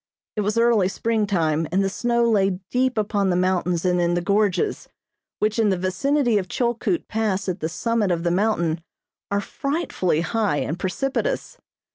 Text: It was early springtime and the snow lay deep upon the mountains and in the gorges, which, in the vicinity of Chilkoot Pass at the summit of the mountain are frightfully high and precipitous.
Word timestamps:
It 0.35 0.41
was 0.41 0.57
early 0.57 0.87
springtime 0.87 1.67
and 1.71 1.83
the 1.83 1.87
snow 1.87 2.27
lay 2.27 2.59
deep 2.71 2.97
upon 2.97 3.29
the 3.29 3.35
mountains 3.35 3.85
and 3.85 4.01
in 4.01 4.15
the 4.15 4.21
gorges, 4.21 4.89
which, 5.37 5.59
in 5.59 5.69
the 5.69 5.77
vicinity 5.77 6.39
of 6.39 6.47
Chilkoot 6.47 7.07
Pass 7.07 7.47
at 7.47 7.59
the 7.59 7.69
summit 7.69 8.09
of 8.09 8.23
the 8.23 8.31
mountain 8.31 8.81
are 9.29 9.39
frightfully 9.41 10.21
high 10.21 10.57
and 10.57 10.79
precipitous. 10.79 11.59